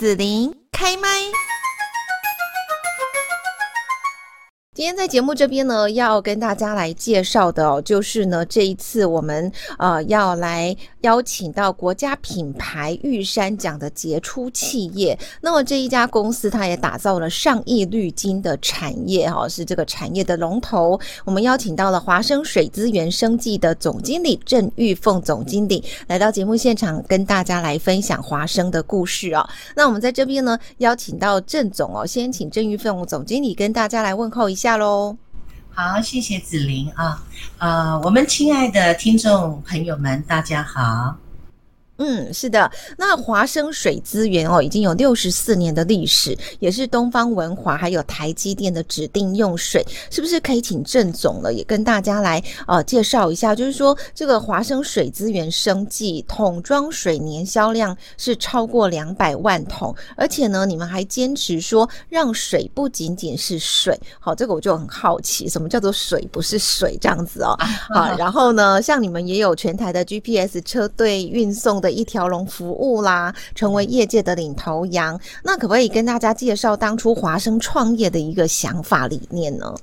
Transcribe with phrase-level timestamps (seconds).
[0.00, 1.59] 子琳开麦。
[4.80, 15.18] 今天在节目这边呢，要跟大家来介绍的哦，就是呢，这一次我们呃要来邀请到国家品牌玉山奖的杰出企业。
[15.42, 20.98] 那么这一家公司，它也打造了上亿绿金的产业哈，是这个产业的龙头。
[21.26, 29.46] 我们邀请到了华生水资源生技的总经理郑玉凤总经理来到节目现场，跟大家来分享华生的故事哦。
[29.76, 34.69] 那我们在这边呢，邀请到郑总哦，先请郑玉凤总经理跟大家来问候一下。
[34.70, 35.16] 下喽，
[35.74, 37.20] 好，谢谢子琳啊，
[37.58, 41.16] 呃，我们亲爱的听众朋友们，大家好。
[42.02, 53.54] 嗯，是的，那华生水资源哦，已经有六十四年的历史，也是东方文华还有台积电的指定用水，是不是可以请郑总了，也跟大家来呃介绍一下？
[53.54, 67.54] 就是说，这个华生水资源生计桶装水年销量是超过两百万桶，而且呢，你们还坚持说让水不仅仅是水，好，这个我就很好奇，什么叫做水不是水这样子哦？
[67.94, 71.89] 好，然后呢，像你们也有全台的 GPS 车队运送的。
[71.90, 75.20] 一条龙服务啦，成为业界的领头羊。
[75.42, 79.74] 那可不可以跟大家介绍当初华生创业的一个想法理念呢？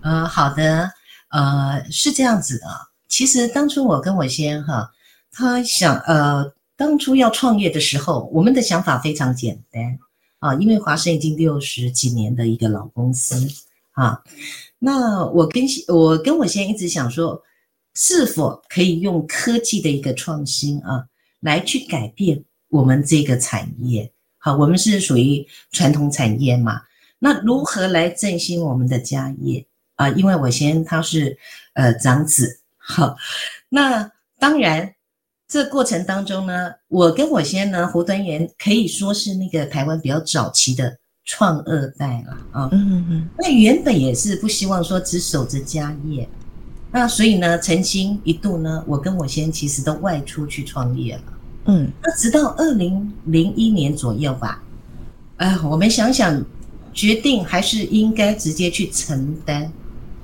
[0.00, 0.90] 呃，好的，
[1.30, 2.66] 呃，是这样子的。
[3.08, 4.90] 其实当初我跟我先哈，
[5.32, 9.98] 他想呃，当初要创业的时候，我们的想法非常简单
[10.40, 13.48] 啊，因为华生已经六十几年的一个老公司
[13.92, 14.20] 啊。
[14.78, 17.40] 那我跟我跟我先一直想说，
[17.94, 21.06] 是否可以用科技的一个创新啊？
[21.44, 26.80] 来去改变我们这个产业，好，我们是属于传统产业嘛？
[27.18, 30.08] 那如何来振兴我们的家业啊？
[30.08, 31.36] 因为我先他是
[31.74, 33.14] 呃长子，好，
[33.68, 34.94] 那当然
[35.46, 42.68] 这过程当中呢，我跟我先呢，胡端元可以说是那个台湾比较早期的创二代了啊。
[42.72, 43.28] 嗯嗯嗯。
[43.38, 46.26] 那原本也是不希望说只守着家业，
[46.90, 51.33] 那所以呢，曾经一度呢，我跟我先其实都外出去创业了。
[51.66, 54.62] 嗯，那直到二零零一年左右吧，
[55.38, 56.44] 呃，我们想想，
[56.92, 59.72] 决定还是应该直接去承担，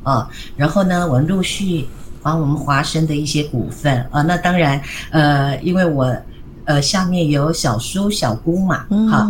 [0.02, 1.86] 啊，然后呢，我们陆续
[2.22, 4.80] 把我们华生的一些股份啊，那当然，
[5.10, 6.14] 呃，因为我
[6.66, 9.26] 呃下面有小叔小姑嘛，好，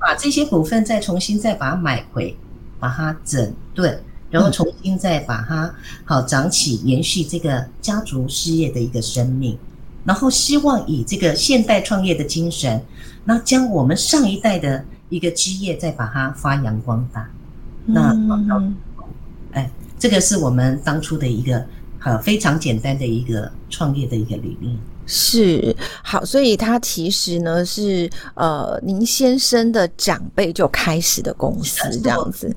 [0.00, 2.36] 把这些股份再重新再把它买回，
[2.80, 3.96] 把它整顿，
[4.28, 5.72] 然后重新再把它
[6.04, 9.56] 好长起，延续这个家族事业的一个生命。
[10.04, 12.82] 然后希望以这个现代创业的精神，
[13.24, 17.28] 那将我们上一代的一个基业再把它发扬光大。
[17.86, 18.76] 那，嗯、
[19.52, 21.64] 哎，这个是我们当初的一个
[22.02, 24.76] 呃非常简单的一个创业的一个理念。
[25.06, 32.54] 是，好，所以它其实呢是呃您先生的长辈就开始的公司这样子。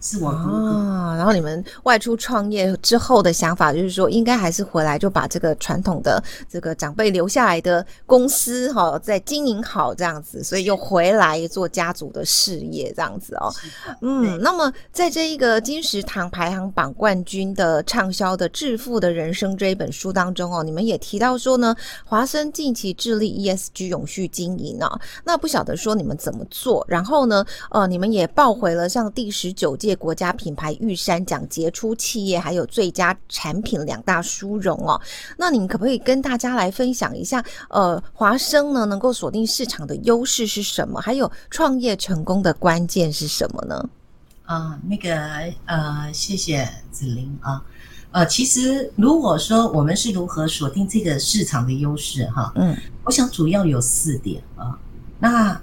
[0.00, 13.52] 是我啊，然后你们外出创业之后的想法就是说，应该还是回来就把这个传统的这个长辈留下来的公司哈，再经营好这样子，所以又回来做家族的事业这样子哦。
[14.00, 26.84] 嗯，那么在这一个金石堂排行榜冠军的畅销的《致富的人生》这一本书当中哦，你们也提到说呢，华生近期致力 ESG 永续经营啊，那不晓得说你们怎么做？
[26.88, 29.87] 然后呢，呃，你们也报回了像第十九届。
[29.96, 35.00] 国家品牌玉山奖杰出企业，还有最佳产品两大殊荣哦。
[35.36, 37.44] 那你们可不可以跟大家来分享一下？
[37.70, 41.00] 呃，华生呢能够锁定市场的优势是什么？
[41.00, 43.88] 还有创业成功的关键是什么呢？
[44.44, 45.14] 啊，那个
[45.66, 47.62] 呃，谢谢子琳啊。
[48.10, 54.78] 呃，其实如果说我们是如何锁定这个市场的优势哈，嗯，我想主要有四点啊。
[55.18, 55.60] 那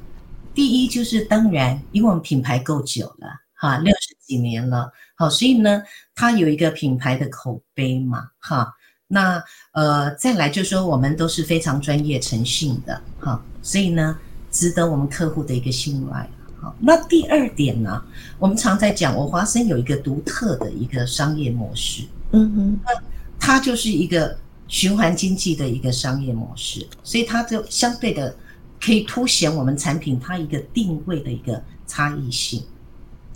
[0.53, 3.28] 第一就是当然，因为我们品牌够久了。
[3.66, 5.81] 哈，六十几年了，好，所以呢，
[6.14, 8.72] 它有一个品牌的口碑嘛，哈，
[9.08, 14.16] 那呃，再来就是说，我们都是非常专业诚信的，哈，所以呢，
[14.52, 16.30] 值得我们客户的一个信赖。
[16.62, 18.00] 好，那第二点呢，
[18.38, 22.03] 我们常在讲，我华生有一个独特的一个商业模式，
[22.34, 22.91] 嗯哼，那
[23.40, 24.38] 它就是一个
[24.68, 28.35] 循环经济的一个商业模式，所以它就相对的
[28.79, 32.64] 可以凸显我们产品它一个定位的一个差异性。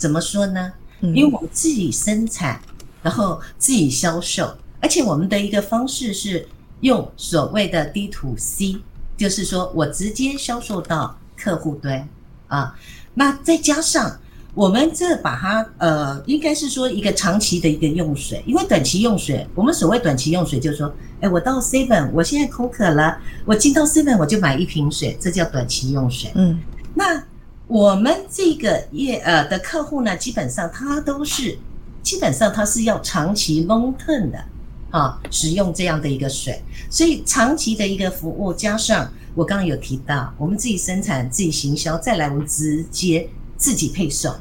[0.00, 0.72] 怎么说呢？
[1.02, 2.58] 因为我们自己生产，
[3.02, 6.48] 然后自己销售，而且我们的一个方式是
[6.80, 8.78] 用所谓的 D to C，
[9.16, 12.08] 就是说我直接销售到客户端
[12.48, 12.74] 啊。
[13.12, 14.18] 那再加上
[14.54, 26.30] 我们这把它呃，应该是说一个长期的一个用水，因为短期用水，我们所谓短期用水就是说，哎，我到 Seven，我现在口渴了，我进到 Seven 我就买一瓶水，这叫短期用水。
[26.34, 26.58] 嗯，
[26.94, 27.22] 那。
[27.70, 31.56] 我们这个业呃的客户呢，基本上他都是
[32.02, 34.44] 基本上他是要长期 long term 的
[34.90, 44.34] 啊，使用这样的一个水，所以长期的一个服务，加上我刚刚有提到，我们自己生产、自己行销，再来我们直接自己配送，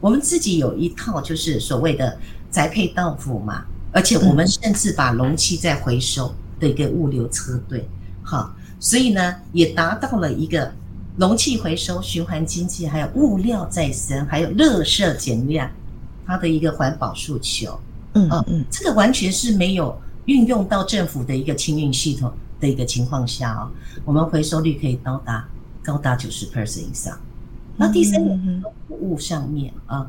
[0.00, 2.16] 我们自己有一套就是所谓的
[2.48, 7.88] 宅配到府嘛，而且我们甚至把容器再回收的一个物流车队，
[8.22, 10.72] 好，所以呢也达到了一个。
[11.18, 15.68] 容器回收、循环经济，还有物料再生，还有垃圾减量，
[16.24, 17.78] 它的一个环保诉求。
[18.14, 23.68] 嗯嗯，嗯，这个完全是没有运用到政府的一个清运系统的一个情况下哦，
[24.04, 25.44] 我们回收率可以到达
[25.82, 27.18] 高达九十 percent 以上。
[27.76, 28.30] 那第三个
[28.86, 30.08] 服务上面啊，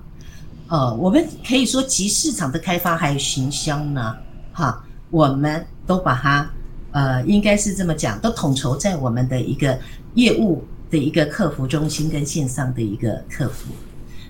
[0.67, 4.15] 呃，我们可以说集市场的开发还有行销呢，
[4.53, 6.47] 哈，我们都把它
[6.91, 9.75] 呃，应该是这么讲，都统筹在我们的一个
[10.13, 10.63] 业务。
[10.89, 13.71] 的一个客服中心跟线上的一个客服，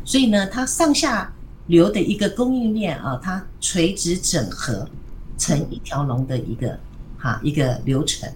[0.03, 1.31] 所以呢，它上下
[1.67, 4.88] 游的一个供应链啊，它垂直整合
[5.38, 6.77] 成一条龙的一个
[7.17, 8.29] 哈一个流程，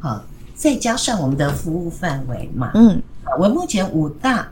[0.00, 3.00] 好，再加上我们的服务范围嘛，嗯，
[3.38, 4.48] 我目前五大，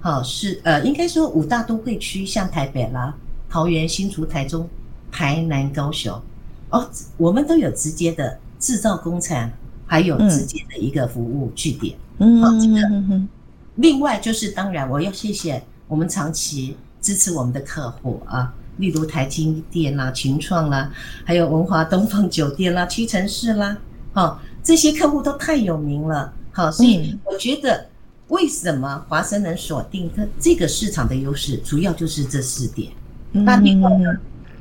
[0.00, 3.12] 好是呃，应该说五大都会区，像台北啦、
[3.48, 4.68] 桃园、新竹、台中、
[5.10, 6.20] 台南、高雄，
[6.70, 9.50] 哦，我们都有直接的制造工厂，
[9.86, 11.96] 还有直接的一个服务据点。
[11.96, 12.06] 嗯，
[12.42, 13.22] 好，这个。
[13.76, 20.92] 另外就是，当然我要谢谢我们长期支持我们的客户啊，例如台积电啦、群创啦，
[21.24, 23.78] 还有文华东方酒店啦、屈臣氏啦，
[24.12, 26.30] 好，这些客户都太有名了。
[26.52, 27.86] 好，所以我觉得
[28.28, 32.92] 为什么华生能锁定它这个市场的优势，主要就是这四点。
[33.32, 34.10] 那另外呢，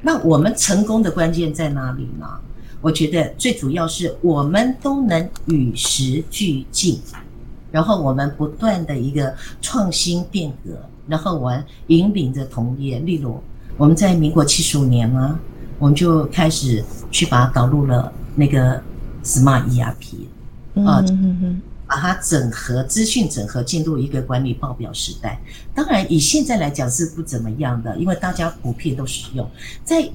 [0.02, 2.26] 那我们成功的关键在哪里呢？
[2.80, 7.02] 我觉得最主要是我们都能与时俱进。
[7.72, 10.78] 然后我们不断的一个创新变革，
[11.08, 13.00] 然后我们引领着同业。
[13.00, 13.42] 例如，
[13.78, 15.40] 我们在民国七十五年呢，
[15.78, 18.82] 我们就开始去把它导入了那个
[19.24, 21.04] Smart ERP，啊，
[21.88, 25.40] 把它整合资讯整合进入一个管理报表时代。
[25.74, 29.50] 当然，以现在来讲是不怎么样的，因为大家普遍都使用。
[29.84, 30.10] 在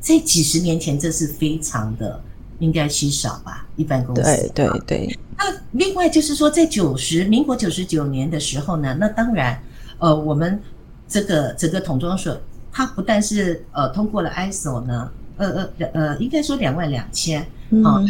[0.00, 2.22] 在几十年前，这是非常的
[2.58, 3.66] 应该稀少吧？
[3.76, 5.18] 一般公司对对对。
[5.38, 9.62] 那另外就是说，在九十民国九十九年的时候呢，那当然，
[9.98, 10.60] 呃，我们
[11.06, 12.34] 这个整个桶装水，
[12.72, 17.42] 它不但是呃通过了 ISO 呢，呃呃呃，应该说两万两千
[17.84, 18.00] 啊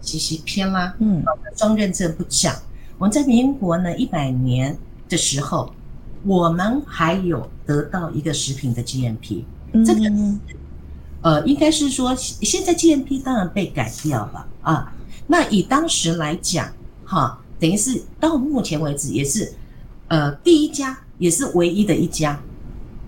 [0.00, 1.22] 其实偏啦，嗯，
[1.54, 2.54] 装认证不讲。
[2.98, 4.76] 我们在民国呢一百年
[5.08, 5.70] 的时候，
[6.24, 9.44] 我们还有得到一个食品的 GMP，
[9.84, 10.10] 这个
[11.20, 14.92] 呃应该是说现在 GMP 当然被改掉了啊。
[15.26, 16.72] 那以当时来讲，
[17.04, 19.52] 哈，等于是到目前为止也是，
[20.08, 22.40] 呃，第一家也是唯一的一家，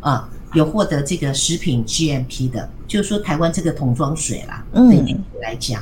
[0.00, 4.91] 啊，有获得这个食品 GMP 的，就是说台湾这个桶装水啦，嗯，
[5.41, 5.81] 来讲，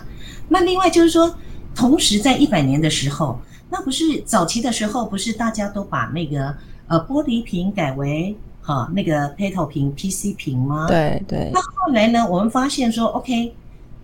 [0.49, 1.35] 那另外就是说，
[1.75, 3.39] 同时在一百年的时候，
[3.71, 6.55] 那不是早期的时候，不是大家都把那个
[6.87, 10.87] 呃玻璃瓶改为哈那个 PET 瓶 PC 瓶吗？
[10.87, 11.51] 对对。
[11.55, 13.55] 那后来呢，我们发现说，OK，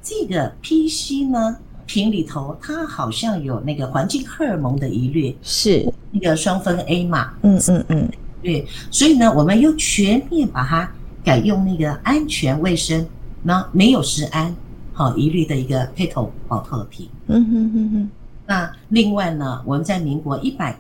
[0.03, 1.59] 这个 PC 呢。
[1.93, 7.35] 瓶里头，它好像有那个环境荷尔蒙的疑虑，是那个双酚 A 嘛？
[7.43, 8.09] 嗯嗯嗯，
[8.43, 8.67] 对。
[8.91, 10.91] 所以呢，我们又全面把它
[11.23, 13.07] 改用那个安全卫生，
[13.43, 14.57] 那没有食安
[14.95, 17.07] 好疑虑的一个 PET 宝特瓶。
[17.27, 18.11] 嗯哼哼哼。
[18.47, 20.75] 那另外呢，我们在民国一百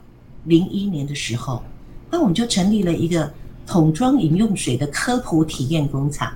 [0.45, 1.63] 零一年的时候，
[2.11, 3.31] 那我们就成立了一个
[3.67, 6.33] 桶装饮用水的科普体验工厂，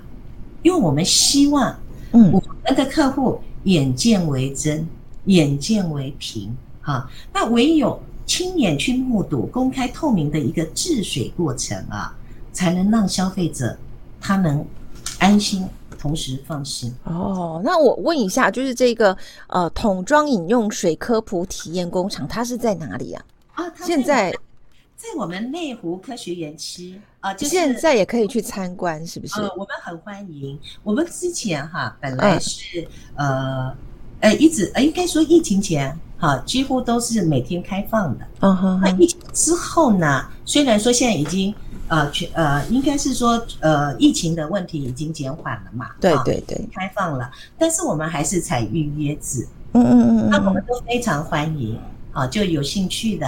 [0.62, 1.75] 因为我们希望，
[2.12, 3.40] 嗯，我们的客户。
[3.66, 4.85] 眼见为真，
[5.26, 12.16] 眼见为凭，哈，那唯有亲眼去目睹公开透明的一个治水过程啊，
[12.52, 13.76] 才能让消费者
[14.20, 14.64] 他能
[15.18, 15.66] 安心，
[15.99, 16.94] 同时放心。
[17.04, 19.16] 哦，那我问一下，就是这个
[19.49, 23.25] 呃桶装饮用水科普体验工厂，它是在哪里啊？
[23.54, 24.32] 啊，现在。
[24.99, 29.40] 在我们内湖科学园区啊，就是现在也可以去参观，是不是？
[29.40, 30.56] 呃，我们很欢迎。
[30.85, 33.76] 我们之前哈本来是、嗯、呃
[34.21, 38.25] 呃一直呃应该说疫情前哈几乎都是每天开放的。
[38.40, 41.52] 嗯哼，那疫情之后呢，虽然说现在已经
[41.88, 47.28] 呃全呃应该是说呃疫情的问题已经减缓了嘛，对对对，开放了，
[47.59, 49.45] 但是我们还是采预约制。
[49.73, 51.76] 嗯嗯嗯嗯，那我们都非常欢迎
[52.12, 53.26] 啊，就有兴趣的。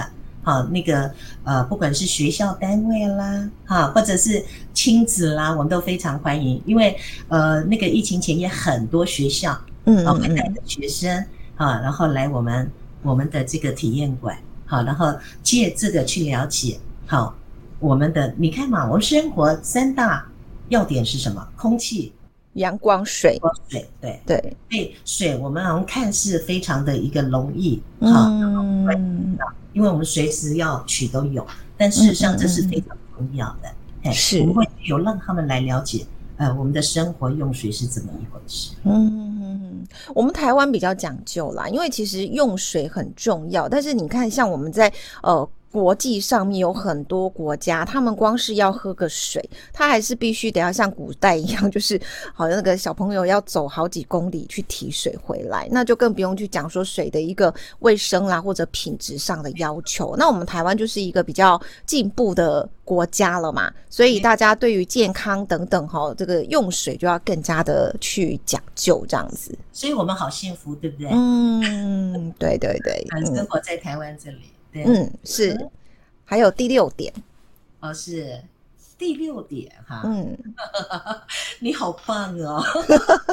[0.48, 1.12] 好，那个
[1.44, 6.58] 呃，不管是学校单位啦，哈，或者是亲子啦，我们都非常欢迎。
[6.64, 6.96] 因为
[7.28, 11.22] 呃，那个疫情前也很多学校，嗯，会带着学生
[11.56, 12.70] 啊，然后来我们
[13.02, 15.12] 我们的这个体验馆好，然后
[15.42, 17.36] 借这个去了解，好，
[17.78, 20.26] 我们的你看嘛，我们生活三大
[20.70, 21.46] 要点是什么？
[21.56, 22.10] 空气、
[22.54, 23.38] 阳光、水。
[23.68, 24.56] 水，对对。
[24.70, 29.38] 所以水，我们好像看似非常的一个容易哈，嗯，
[29.72, 33.68] 因为我们随时要取都有，但事实上这是非常重要的。
[34.02, 36.06] 哎、嗯，是，我们会有让他们来了解。
[36.36, 38.72] 呃，我们的生活用水是怎么一回事？
[38.84, 43.68] 嗯，我们台湾比较讲究啦，因为其实用水很重要。
[43.68, 45.48] 但是你看，像我们在呃。
[45.70, 52.00] 国际上面有很多国家，他们光是要喝个水，他还是必须得要像古代一样， 就是
[52.32, 60.16] 好像那个小朋友要走好几公里去提水回来，那就更不用去讲说水的一个卫生啦或者品质上的要求。
[60.16, 69.56] 那我们台湾就是一个比较进步的国家了嘛，所以大家对于健康等等哈，这个用水就要更加的去讲究这样子。
[69.72, 71.10] 所以我们好幸福，对不对？
[71.12, 74.38] 嗯，对对对， 生活在台湾这里。
[74.72, 75.68] 嗯，是，
[76.24, 77.12] 还有第六点，
[77.80, 78.42] 哦，是
[78.96, 80.36] 第六点哈，嗯，
[81.60, 82.62] 你好棒哦，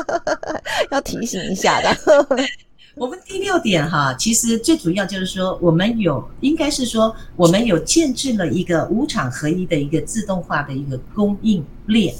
[0.91, 1.95] 要提醒一下的。
[2.95, 12.15] 我们第六点哈，其实最主要就是说，我们有应该是说，我们有建制了一个五厂合一的一个自动化的一个供应链。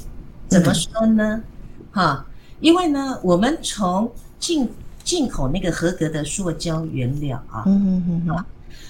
[0.48, 1.42] 怎么说呢？
[1.90, 4.70] 哈、嗯，因为呢，我们从进
[5.02, 8.44] 进口那个合格的塑胶原料啊，嗯嗯嗯。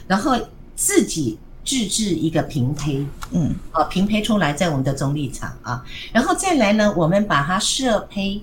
[0.07, 0.37] 然后
[0.75, 8.41] 自己自制一个平胚，嗯，啊，平胚出来在我们的中立场啊，然后再来呢，我们把它设胚、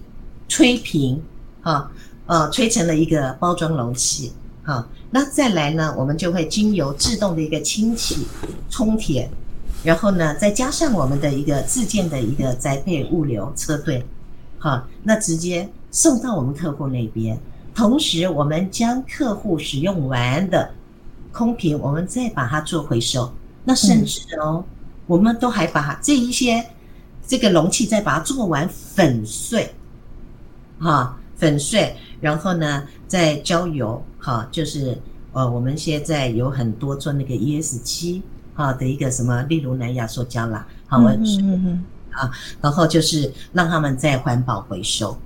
[0.49, 1.21] 吹平，
[1.61, 1.89] 啊，
[2.25, 8.27] 呃，吹成了一个包装容器，好，那再来呢，我们就会经由自动的一个清洗、
[8.69, 9.29] 充填，
[9.85, 14.05] 然后呢，再加上我们的一个自建的一个栽培物流车队，
[14.57, 17.39] 好，那直接送到我们客户那边，
[17.73, 20.71] 同时我们将客户使用完的。
[21.33, 23.29] 空瓶，我们再把它做回收。
[23.65, 24.65] 那甚至哦，嗯、
[25.07, 26.63] 我们都还把这一些
[27.25, 29.73] 这个容器再把它做完粉碎，
[30.79, 34.97] 哈，粉碎，然后呢再浇油，哈，就是
[35.31, 38.21] 呃，我们现在有很多做那个 ESG
[38.53, 42.29] 哈的一个什么，例如南亚塑胶啦，好，我嗯嗯嗯啊，
[42.61, 45.17] 然后就是让他们再环保回收。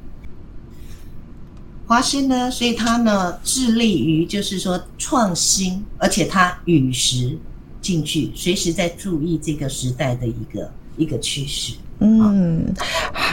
[1.87, 7.37] 华生呢，所以他呢致力于就是说创新，而且他与时
[7.81, 12.73] 进去，随时在注意这个时代的一个一个趋势，嗯，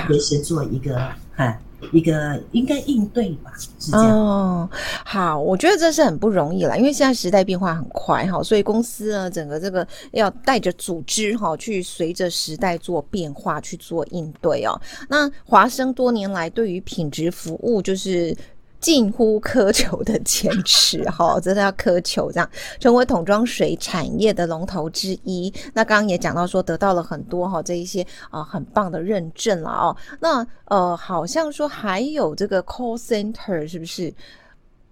[0.06, 0.96] 随时做一个
[1.34, 1.58] 哈
[1.92, 4.10] 一个应该应对吧，是这样。
[4.10, 4.68] 哦，
[5.04, 14.80] 好，我觉得这是很不容易了，因为现在时代变化很快哈，所以公司呢整个这个要带着组织哈去随着时代做变化去做应对哦。
[15.08, 18.36] 那华生多年来对于品质服务就是。
[18.84, 22.46] 近乎苛求的坚持，哈， 真的要苛求这样，
[22.78, 25.50] 成为桶装水产业的龙头之一。
[25.72, 29.96] 那刚刚也讲到说，得到了很多哈这一些啊、呃、很棒的认证了哦。
[30.20, 34.12] 那呃，好像说还有这个 call center 是不是？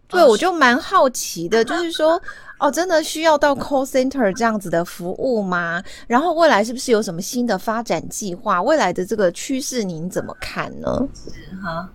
[0.08, 2.18] 对，我就蛮好奇的， 就是说
[2.58, 5.82] 哦，真的需要到 call center 这样子的服务吗？
[6.06, 8.62] 然后未来是不是有什么新的发展计划？
[8.62, 11.06] 未来的这个趋势您怎么看呢？
[11.14, 11.30] 是
[11.62, 11.86] 哈。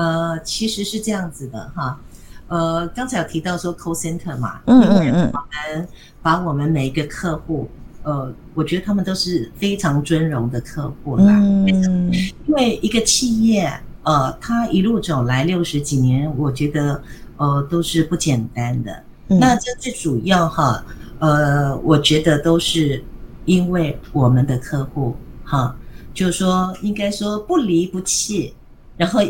[0.00, 2.00] 呃，其实是这样子的哈，
[2.48, 5.38] 呃，刚才有提到说 call center 嘛，嗯嗯嗯，我
[5.76, 5.88] 们
[6.22, 7.68] 把我们每一个客户，
[8.02, 12.10] 呃，我觉得他们都是非常尊荣的客户啦，嗯，
[12.46, 13.70] 因为一个企业，
[14.02, 17.02] 呃，他一路走来六十几年，我觉得
[17.36, 19.04] 呃都是不简单的。
[19.28, 20.82] 嗯、那这最主要哈，
[21.18, 23.04] 呃，我觉得都是
[23.44, 25.14] 因为我们的客户
[25.44, 25.76] 哈，
[26.14, 28.54] 就是说应该说不离不弃，
[28.96, 29.20] 然后。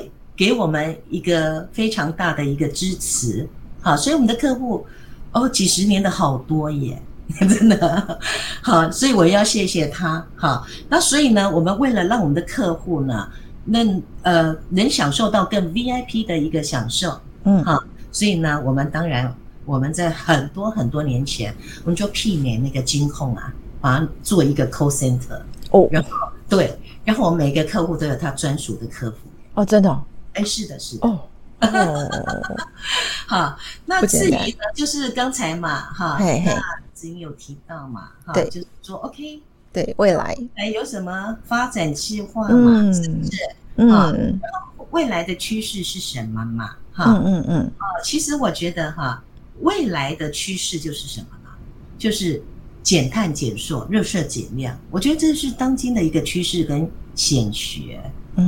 [0.40, 3.46] 给我们一个非常大的一个支持，
[3.82, 4.86] 好，所以我们的客户
[5.32, 6.98] 哦，几十年的好多耶，
[7.46, 8.18] 真的。
[8.62, 13.28] 好，所以我要谢谢他，好，那所以呢，我们为了让我们的客户呢，
[13.66, 13.80] 那
[14.22, 17.78] 呃能享受到更 VIP 的一个享受，嗯，好，
[18.10, 19.30] 所以呢，我们当然
[19.66, 21.54] 我们在很多很多年前，
[21.84, 25.38] 我们就媲美那个金控啊，把它做一个 call center
[25.70, 26.08] 哦，然后
[26.48, 29.16] 对，然后我们每个客户都有他专属的客服
[29.52, 30.02] 哦，真的哦。
[30.34, 31.08] 哎，是的，是的。
[31.08, 31.20] 哦，
[33.26, 36.54] 好，那至于呢，就是刚才嘛，哈，嘿嘿，
[36.94, 42.92] 子英有提到嘛，哈，对，就是说，OK，对，未来，哎，有什么发展计划嘛？
[42.92, 43.36] 是不是？
[43.76, 46.76] 嗯，然后未来的趋势是什么嘛？
[46.92, 49.22] 哈，嗯嗯嗯，啊，其实我觉得哈，
[49.60, 51.50] 未来的趋势就是什么呢？
[51.98, 52.42] 就是
[52.82, 54.78] 减碳减塑、热射减量。
[54.90, 58.00] 我觉得这是当今的一个趋势跟显学。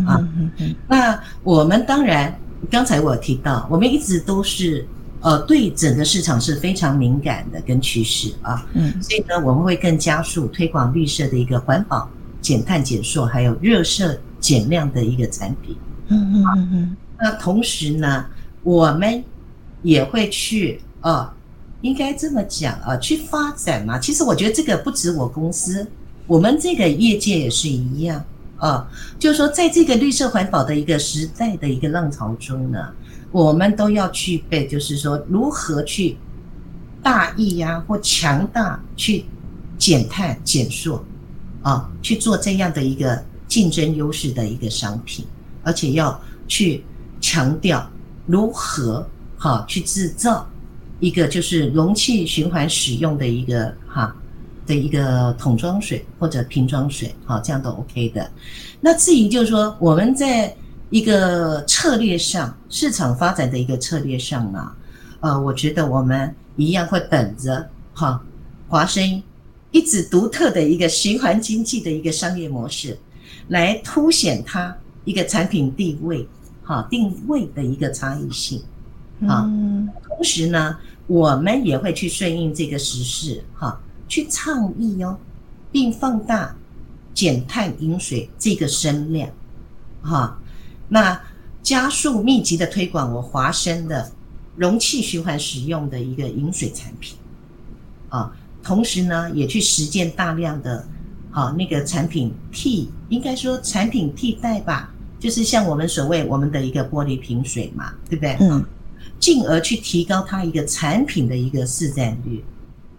[0.07, 2.35] 啊，嗯嗯，那我们当然，
[2.71, 4.87] 刚才我提到，我们一直都是
[5.21, 8.67] 呃，对整个市场是非常敏感的跟趋势啊。
[8.75, 15.77] 嗯，所以呢，我们会更加速推广绿色的一个环保、减碳减塑，还有热色减量的一个产品。
[16.09, 16.97] 嗯嗯嗯嗯。
[17.21, 18.27] 那同时呢，
[18.65, 19.23] 我们
[19.83, 21.33] 也会去呃，
[21.83, 23.99] 应该这么讲啊，去发展嘛。
[23.99, 25.87] 其实我觉得这个不止我公司，
[26.27, 28.25] 我们这个业界也是一样
[28.62, 28.88] 啊。
[29.19, 32.78] 就是说，在这个绿色环保的一个时代的一个浪潮中呢。
[33.33, 36.19] 我们都要具备，就是说如何去
[37.02, 39.25] 大义呀、啊，或强大去
[39.78, 41.02] 减碳减塑
[41.62, 45.25] 啊，去做这样的一个竞争优势的一个商品，
[45.62, 46.85] 而且要去
[47.23, 47.90] 强调
[48.26, 50.47] 如何哈、去制造
[51.00, 54.14] 一个就是容器循环使用的一个哈、
[54.66, 58.31] 的一个桶装水或者瓶装水，好、啊、这样都 OK 的。
[58.81, 60.54] 那至于就是说我们在。
[60.92, 64.73] 一个策略上，市场发展的一个策略上呢，
[65.21, 68.23] 呃，我觉得我们一样会等着哈
[68.69, 69.23] 华生
[69.71, 72.99] 一直独特的一个循环经济的一个商业模式，
[73.49, 74.76] 来凸显它
[75.07, 76.28] 一个产品地位
[76.62, 78.62] 哈定位的一个差异性
[79.26, 79.50] 啊。
[80.07, 80.76] 同时呢，
[81.07, 83.81] 我们也会去顺应这个时势哈，
[84.12, 85.16] 去倡议哦，
[85.71, 86.54] 并放大
[87.14, 89.31] 减碳饮水这个声量
[90.02, 90.38] 哈。
[90.87, 91.19] 那
[91.62, 94.12] 加速密集的推广我华生的
[94.54, 97.16] 容器循环使用的一个饮水产品，
[98.11, 98.31] 啊，
[98.62, 100.87] 同时呢也去实践大量的，
[101.31, 108.37] 好那个产品替，应该说产品替代吧，就是像我们所谓我们的一个玻璃瓶水嘛，对不对？
[108.40, 108.62] 嗯，
[109.19, 112.45] 进而去提高它一个产品的一个市占率，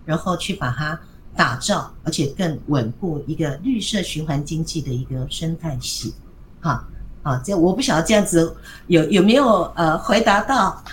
[0.05, 0.99] 然后去把它
[1.35, 6.13] 打造，而且更稳固一个绿色循环经济的一个生态系，
[6.61, 6.87] 哈。
[7.23, 8.53] 啊，这我不晓得这样子
[8.87, 10.83] 有有没有呃回答到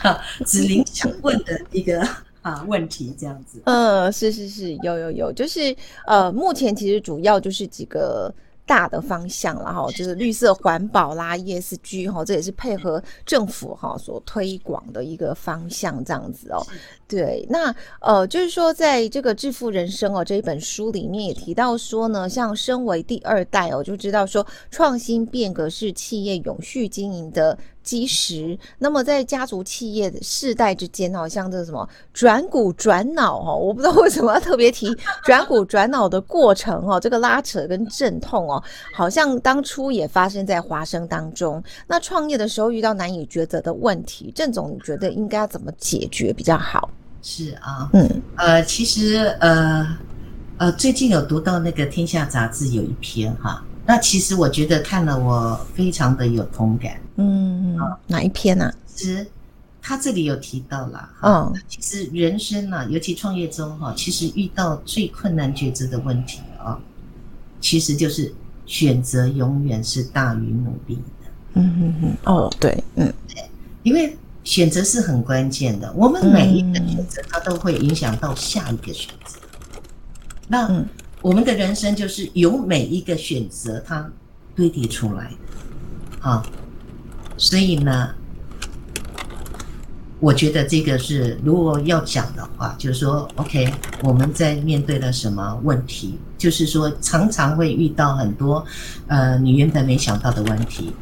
[0.45, 2.07] 子玲想问的一个
[2.43, 3.61] 啊问题，这样子。
[3.65, 5.75] 呃，是是是，有有有，就是
[6.07, 8.33] 呃，目前其实主要就是几个。
[8.71, 16.65] 大的方向了哈，就是绿色环保啦，ESG 哈，这也是配合政府哈所推广的一个方向，这样子哦。
[17.09, 28.59] 对，那呃，就是说，在这个《致富人生》哦这一本书里面也提到说呢，像身为第二代哦，就知道说创新变革是企业永续经营的基石。
[28.79, 38.63] 那么在家族企业的世代之间哦，像这什么转股转脑哦，我不知道为什么要特别提转股转脑的过程哦，这个拉扯跟阵痛哦，
[38.95, 41.63] 好像当初也发生在华生当中。
[41.87, 46.91] 那创业的时候遇到难以抉择的问题，郑总你觉得应该要怎么解决比较好？
[47.23, 49.87] 是啊，嗯，呃，其实呃
[50.57, 57.77] 呃，最近有读到那个《天下》杂志有一篇哈，那其实我觉得看了我非常的有同感，嗯，
[58.07, 58.75] 哪一篇呢、啊？
[58.87, 59.27] 其实
[59.83, 66.79] 他这里有提到了，嗯，其实人生啊，尤其创业中哈，其实遇到最困难抉择的问题啊，
[67.61, 68.33] 其实就是
[68.65, 73.51] 选择永远是大于努力的，嗯嗯嗯，哦，对，嗯，对，
[73.83, 74.17] 因为。
[74.43, 79.39] 选择是很关键的，我们每一个选择，它都会影响到下一个选择。
[80.49, 80.83] 那
[81.23, 84.11] 我们的人生就是由每一个选择它
[84.55, 85.37] 堆叠出来的，
[86.21, 86.43] 好，
[87.37, 88.11] 所以呢，
[90.19, 96.19] 我觉得这个是如果要讲的话，就是说，OK，我们在面对了什么问题？
[96.39, 98.65] 就是说，常常会遇到很多
[99.07, 100.93] 呃你原本没想到的问题，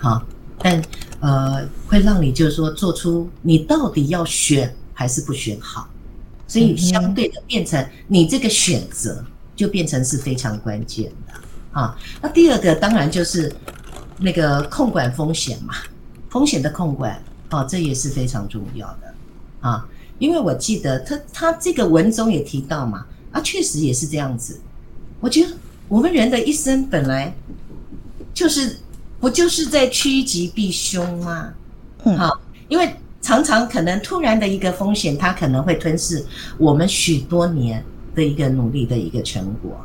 [0.00, 0.22] 好，
[0.58, 0.82] 但。
[1.20, 5.88] 呃，会让你就是说做出你到底要选还是不选好，
[6.46, 9.24] 所以相对的变成你这个选择
[9.58, 11.34] 就变成是非常关键的
[11.78, 11.98] 啊。
[12.22, 13.52] 那第二个当然就是
[14.18, 15.74] 那个控管风险嘛，
[16.30, 19.14] 风险的控管啊，这也是非常重要的
[19.60, 19.86] 啊。
[20.18, 24.58] 因为我记得他他这个文中也提到嘛，啊，确实也是这样子。
[25.20, 25.52] 我觉得
[25.88, 27.34] 我们人的一生本来
[28.32, 28.78] 就是。
[29.20, 31.52] 不就是在趋吉避凶吗？
[32.04, 36.24] 嗯，好，因为常常可能突然的一个风险，它可能会吞噬
[36.56, 37.84] 我们许多年
[38.18, 39.80] 的一个努力的一个成果，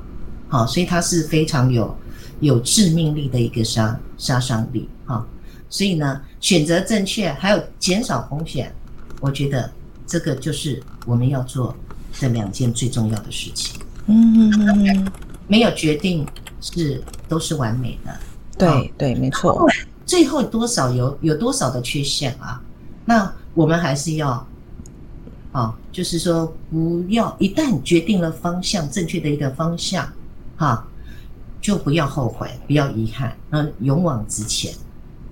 [0.50, 1.96] 好，所以它是非常有
[2.39, 5.24] 有致命力的一个杀杀伤力，哈，
[5.69, 8.74] 所以呢，选择正确，还有减少风险，
[9.22, 9.69] 我觉得
[10.08, 11.76] 这个就是我们要做
[12.19, 13.80] 的两件最重要的事情。
[14.08, 15.08] 嗯，
[15.48, 16.26] 没有决定
[16.60, 18.12] 是都是完美的。
[18.58, 19.69] 对、哦、对，没错。
[20.08, 22.60] 最后多少有有多少的缺陷啊？
[23.06, 24.46] 那我们还是要，
[25.54, 30.06] 啊、哦，就是说不要一旦决定了方向，正确的一个方向，
[30.58, 30.84] 哈、哦，
[31.62, 34.74] 就不要后悔，不要遗憾，那勇往直前。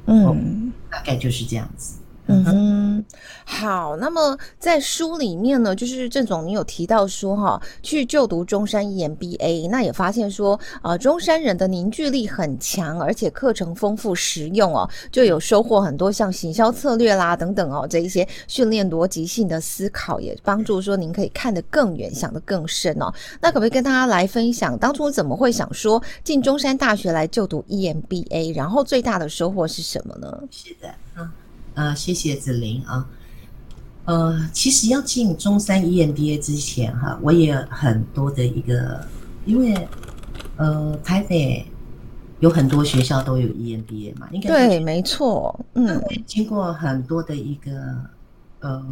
[0.06, 1.96] 嗯，大概就是这样子。
[2.32, 3.06] 嗯哼，
[3.46, 3.98] 好。
[3.98, 23.14] 那么在书里面呢，就是郑总，你有提到说哈，去就读中山 EMBA，那也发现说，呃，中山人的凝聚力很强，而且课程丰富实用哦，就有收获很多，像行销策略啦等等哦，这一些训练逻辑性的思考，也帮助说您可以看得更远，想得更深哦。
[23.42, 30.42] 那可不可以跟大家来分享，当初怎么会想说进中山大学来就读 EMBA，然后最大的收获是什么呢？
[30.50, 31.32] 是的，啊。
[31.76, 33.08] 啊，谢谢子琳啊。
[34.06, 39.06] 呃，其实要进中山 EMBA 之前哈，我也很多的一个，
[39.46, 39.88] 因为
[40.58, 41.66] 呃，台北
[42.40, 47.72] 有很多学校都有 EMBA 嘛，应该对，没错，嗯，经过很多的一个
[48.62, 48.84] 呃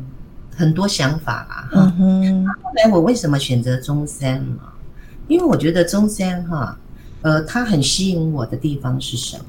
[0.55, 1.93] 很多想法啦哈。
[1.97, 2.47] 嗯哼。
[2.61, 4.61] 后来我为什么选择中山呢？
[5.27, 6.77] 因为我觉得中山哈，
[7.23, 9.45] 呃，它很吸引我的地方是什么？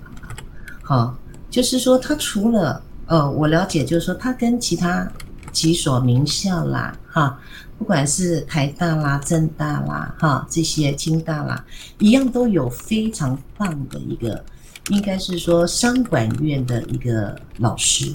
[0.83, 1.15] 好，
[1.51, 5.05] 就是说它除了呃，我了解，就是说，它跟其他
[5.51, 7.37] 几所名校啦，哈，
[7.77, 11.65] 不管是台大啦、政大啦，哈，这些清大啦，
[11.99, 14.45] 一样都有非常棒的一个，
[14.91, 18.15] 应该是说商管院的一个老师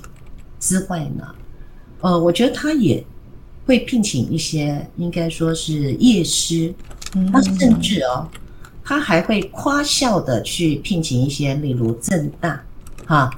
[0.62, 1.28] 之外呢，
[2.00, 3.06] 呃，我觉得他也
[3.66, 6.74] 会聘请一些，应该说是业师，
[7.34, 8.26] 他甚至哦，
[8.82, 12.64] 他还会跨校的去聘请一些，例如政大，
[13.06, 13.30] 哈。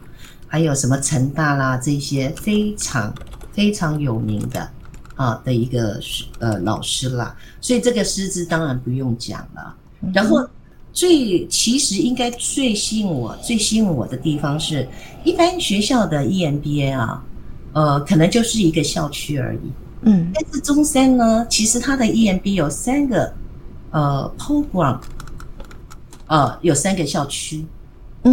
[0.47, 3.13] 还有什么成大啦，这些非常
[3.51, 4.69] 非常有名的
[5.15, 5.99] 啊的一个
[6.39, 9.75] 呃老师啦，所以这个师资当然不用讲了。
[10.13, 10.47] 然后
[10.93, 14.87] 最其实应该最吸引我、最吸引我的地方是，
[15.23, 17.23] 一般学校的 EMBA 啊，
[17.73, 19.59] 呃，可能就是一个校区而已。
[20.01, 23.33] 嗯，但是中山呢，其实它的 EMBA 有三个
[23.89, 24.99] 呃 program，
[26.27, 27.65] 呃，有三个校区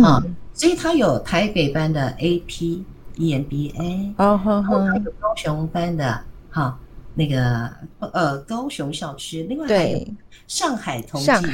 [0.03, 0.23] 啊。
[0.25, 2.81] 嗯所以它有台北班的 AP
[3.17, 6.79] EMBA，哦，好好，还有高雄班的哈
[7.15, 10.07] 那个呃高雄校区，另外还有
[10.47, 11.53] 上海同济校区，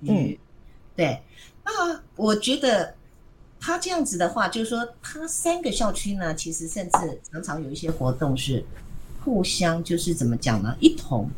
[0.00, 0.34] 嗯，
[0.96, 1.20] 对。
[1.62, 2.94] 那我觉得
[3.60, 8.64] 他这样子的话，就是说他三个校区呢，其实甚至常常有一些活动是
[9.22, 10.74] 互相就是怎么讲呢？
[10.80, 11.28] 一同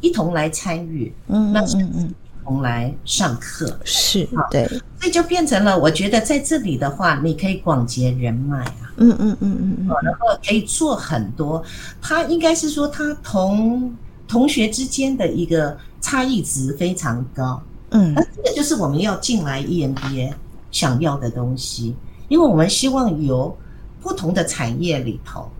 [0.00, 2.14] 一同来参与，嗯，那嗯嗯。
[2.62, 4.66] 来上课是对，
[4.98, 11.62] 所以就变成了，我觉得在这里的话，你可以广结人脉啊，嗯嗯嗯嗯嗯，然后可以做很多。
[12.00, 13.94] 他应该是说，他同
[14.26, 20.32] 同学之间的一个差异值非常高，嗯，那这个就是我们要进来 EMBA
[20.70, 21.94] 想要的东西，
[22.28, 23.56] 因为我们希望由
[24.00, 25.50] 不同的产业里头，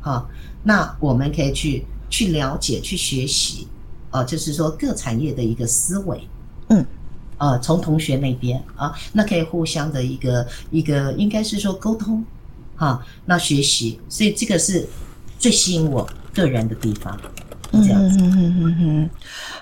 [0.00, 0.28] 好，
[0.62, 3.66] 那我们可以去去了解、去学习。
[4.10, 6.20] 呃，就是说各产业的一个思维，
[6.68, 6.84] 嗯，
[7.38, 12.24] 呃，从同学那边啊，那可以互相的一个一个，应该是说沟通，
[12.76, 14.86] 哈，那学习，所以这个是
[15.38, 17.18] 最吸引我个人的地方。
[17.70, 19.10] 这样子，嗯哼哼哼，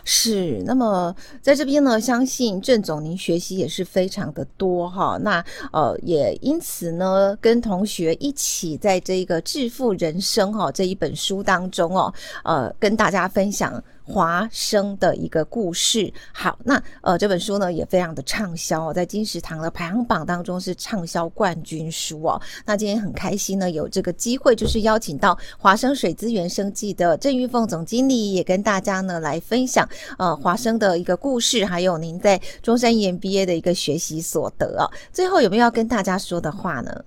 [0.04, 0.62] 是。
[0.64, 5.18] 那么在这边呢，相信郑总您学习也是非常的多哈。
[5.20, 13.82] 那呃，也因此呢，跟同学一起在这个《致富人生》哈这一本书当中哦，呃，跟大家分享。
[14.06, 16.12] 华生的一个故事。
[16.32, 22.40] 好，那呃这本书呢也非常的畅销哦，在金石堂的排行榜当中是畅销冠军书哦。
[22.64, 29.88] 那今天很开心呢，有这个机会就是邀请到华生水资源生技的郑玉凤总经理，也跟大家呢来分享
[30.18, 34.86] 呃华生的一个故事，还有您在中山 EMBA 的一个学习所得哦。
[35.12, 37.04] 最后有没有要跟大家说的话呢？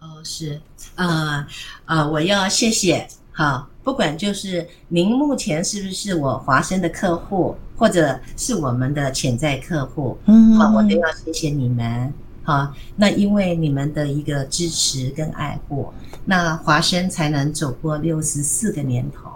[0.00, 0.60] 哦，是，
[0.94, 1.46] 呃
[1.86, 3.68] 呃，我要谢谢，好。
[3.84, 15.90] 不管就是您目前是不是我华生的客户，或者是我们的潜在客户，嗯，好，我都要谢谢你们，好，那因为你们的一个支持跟爱护，
[16.26, 19.30] 那华生才能走过六十四个年头，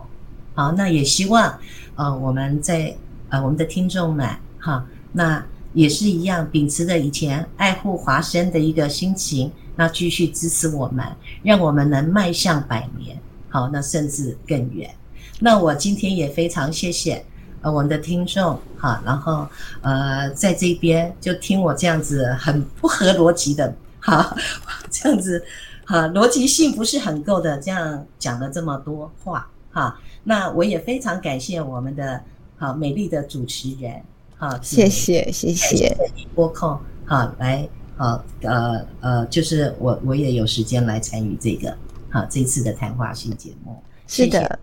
[0.54, 1.58] 好，那也希望，
[1.94, 2.94] 呃，我们在
[3.30, 11.06] 呃我们的听众们，哈，那也是一样，秉持着以前爱护华生的一个心情，那继续支持我们，
[11.42, 13.16] 让我们能迈向百年。
[13.52, 14.90] 好，那甚至更远。
[15.38, 17.22] 那我今天也非常谢谢
[17.60, 19.46] 呃我们的听众，哈，然后
[19.82, 24.34] 呃在这边就听我这样子很不合逻辑的，哈，
[24.90, 25.44] 这样子，
[25.84, 30.00] 哈，逻辑性不是很够的，这样讲了这么多话，哈。
[30.24, 32.22] 那我也非常感谢我们的
[32.56, 34.00] 好美丽的主持人，
[34.38, 35.94] 哈，谢谢谢谢
[36.34, 41.76] 播控，好来，好呃呃，就是我我也有时间来参与这个。
[42.12, 44.58] 好，这次的谈话性节目是的，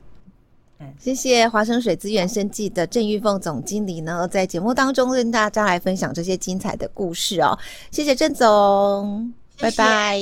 [1.00, 1.50] 谢谢。
[1.50, 7.58] 华生水资源生技的郑玉凤总经理呢，在节目当中跟大家来分享这些精彩的故事哦，
[7.92, 9.34] 谢谢郑总。
[9.62, 10.18] 拜拜，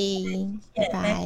[0.74, 1.26] 拜拜。